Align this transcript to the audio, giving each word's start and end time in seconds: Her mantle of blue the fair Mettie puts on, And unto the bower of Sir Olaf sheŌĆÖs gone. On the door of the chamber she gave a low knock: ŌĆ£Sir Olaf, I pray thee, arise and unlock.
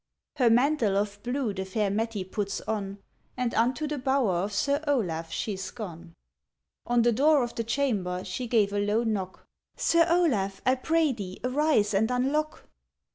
Her 0.37 0.49
mantle 0.49 0.97
of 0.97 1.21
blue 1.21 1.53
the 1.53 1.63
fair 1.63 1.91
Mettie 1.91 2.23
puts 2.23 2.59
on, 2.61 2.97
And 3.37 3.53
unto 3.53 3.85
the 3.85 3.99
bower 3.99 4.37
of 4.37 4.51
Sir 4.51 4.83
Olaf 4.87 5.29
sheŌĆÖs 5.29 5.75
gone. 5.75 6.15
On 6.87 7.03
the 7.03 7.11
door 7.11 7.43
of 7.43 7.53
the 7.53 7.63
chamber 7.63 8.23
she 8.25 8.47
gave 8.47 8.73
a 8.73 8.79
low 8.79 9.03
knock: 9.03 9.45
ŌĆ£Sir 9.77 10.09
Olaf, 10.09 10.59
I 10.65 10.73
pray 10.73 11.11
thee, 11.11 11.39
arise 11.43 11.93
and 11.93 12.09
unlock. 12.09 12.67